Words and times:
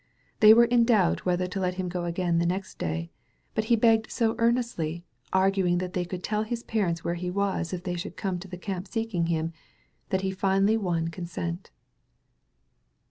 They 0.39 0.51
were 0.51 0.65
in 0.65 0.83
doubt 0.83 1.27
whether 1.27 1.45
to 1.45 1.59
let 1.59 1.75
him 1.75 1.87
go 1.87 2.05
again 2.05 2.39
the 2.39 2.45
next 2.47 2.79
day; 2.79 3.11
but 3.53 3.65
he 3.65 3.75
begged 3.75 4.09
so 4.09 4.33
earnestly, 4.39 5.05
arguing 5.31 5.77
that 5.77 5.93
they 5.93 6.05
could 6.05 6.23
tell 6.23 6.41
his 6.41 6.63
parents 6.63 7.03
where 7.03 7.13
he 7.13 7.29
was 7.29 7.71
if 7.71 7.83
they 7.83 7.95
should 7.95 8.17
come 8.17 8.39
to 8.39 8.47
the 8.47 8.57
camp 8.57 8.87
seeking 8.87 9.27
him, 9.27 9.53
that 10.09 10.23
finally 10.33 10.73
he 10.73 10.77
won 10.77 11.09
con 11.09 11.27
sent. 11.27 11.69